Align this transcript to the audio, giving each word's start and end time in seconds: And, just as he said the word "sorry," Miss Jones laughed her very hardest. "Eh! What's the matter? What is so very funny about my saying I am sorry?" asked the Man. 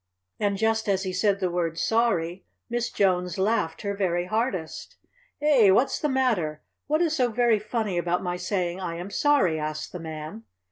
And, 0.39 0.57
just 0.57 0.89
as 0.89 1.03
he 1.03 1.13
said 1.13 1.39
the 1.39 1.51
word 1.51 1.77
"sorry," 1.77 2.43
Miss 2.71 2.89
Jones 2.89 3.37
laughed 3.37 3.83
her 3.83 3.95
very 3.95 4.25
hardest. 4.25 4.95
"Eh! 5.39 5.69
What's 5.69 5.99
the 5.99 6.09
matter? 6.09 6.63
What 6.87 7.03
is 7.03 7.15
so 7.15 7.29
very 7.29 7.59
funny 7.59 7.99
about 7.99 8.23
my 8.23 8.35
saying 8.35 8.79
I 8.79 8.95
am 8.95 9.11
sorry?" 9.11 9.59
asked 9.59 9.91
the 9.91 9.99
Man. 9.99 10.45